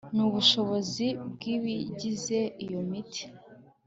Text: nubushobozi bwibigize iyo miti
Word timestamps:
nubushobozi 0.15 1.07
bwibigize 1.31 2.39
iyo 2.65 2.81
miti 2.89 3.23